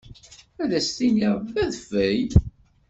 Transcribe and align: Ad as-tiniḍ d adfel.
Ad 0.63 0.71
as-tiniḍ 0.79 1.37
d 1.53 1.55
adfel. 1.63 2.29